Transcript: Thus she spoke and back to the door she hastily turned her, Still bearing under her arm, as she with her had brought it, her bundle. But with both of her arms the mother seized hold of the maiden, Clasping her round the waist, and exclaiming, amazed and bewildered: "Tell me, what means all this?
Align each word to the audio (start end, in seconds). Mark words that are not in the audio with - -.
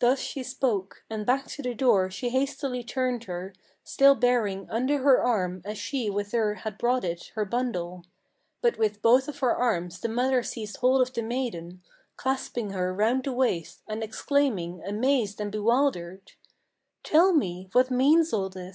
Thus 0.00 0.18
she 0.18 0.42
spoke 0.42 1.04
and 1.08 1.24
back 1.24 1.46
to 1.50 1.62
the 1.62 1.74
door 1.74 2.10
she 2.10 2.30
hastily 2.30 2.82
turned 2.82 3.22
her, 3.30 3.52
Still 3.84 4.16
bearing 4.16 4.68
under 4.68 4.98
her 4.98 5.22
arm, 5.22 5.62
as 5.64 5.78
she 5.78 6.10
with 6.10 6.32
her 6.32 6.54
had 6.54 6.76
brought 6.76 7.04
it, 7.04 7.30
her 7.36 7.44
bundle. 7.44 8.02
But 8.62 8.78
with 8.78 9.02
both 9.02 9.28
of 9.28 9.38
her 9.38 9.54
arms 9.54 10.00
the 10.00 10.08
mother 10.08 10.42
seized 10.42 10.78
hold 10.78 11.00
of 11.02 11.12
the 11.14 11.22
maiden, 11.22 11.84
Clasping 12.16 12.70
her 12.70 12.92
round 12.92 13.22
the 13.22 13.32
waist, 13.32 13.80
and 13.86 14.02
exclaiming, 14.02 14.82
amazed 14.84 15.40
and 15.40 15.52
bewildered: 15.52 16.32
"Tell 17.04 17.32
me, 17.32 17.68
what 17.70 17.92
means 17.92 18.32
all 18.32 18.48
this? 18.48 18.74